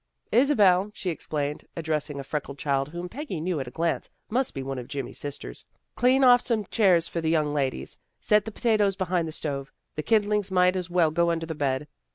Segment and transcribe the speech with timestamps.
[0.41, 4.63] "Isabel," she exclaimed, addressing a freckled child whom Peggy knew at a glance must be
[4.63, 5.63] one of Jimmy's sisters,"
[5.95, 7.99] clean off some chairs for the young ladies.
[8.19, 9.71] Set the po tatoes behind the stove.
[9.95, 11.87] The kindlings might as well go under the bed.